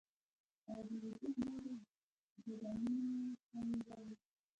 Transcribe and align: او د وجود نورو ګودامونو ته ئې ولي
او 0.69 0.79
د 0.87 0.91
وجود 1.03 1.35
نورو 1.45 1.73
ګودامونو 2.43 3.35
ته 3.49 3.55
ئې 3.69 3.77
ولي 3.87 4.15